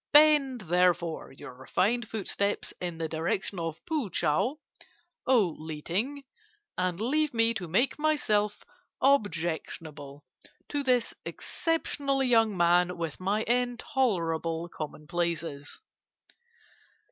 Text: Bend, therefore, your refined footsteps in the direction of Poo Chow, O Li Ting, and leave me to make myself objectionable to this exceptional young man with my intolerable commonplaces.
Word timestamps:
Bend, 0.13 0.61
therefore, 0.61 1.31
your 1.31 1.53
refined 1.53 2.07
footsteps 2.09 2.73
in 2.81 2.97
the 2.97 3.07
direction 3.07 3.59
of 3.59 3.85
Poo 3.85 4.09
Chow, 4.09 4.57
O 5.27 5.55
Li 5.59 5.83
Ting, 5.83 6.23
and 6.75 6.99
leave 6.99 7.35
me 7.35 7.53
to 7.53 7.67
make 7.67 7.99
myself 7.99 8.63
objectionable 8.99 10.25
to 10.69 10.81
this 10.81 11.13
exceptional 11.23 12.23
young 12.23 12.57
man 12.57 12.97
with 12.97 13.19
my 13.19 13.43
intolerable 13.43 14.67
commonplaces. 14.69 15.79